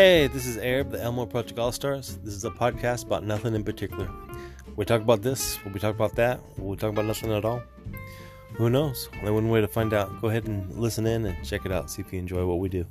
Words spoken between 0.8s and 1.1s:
the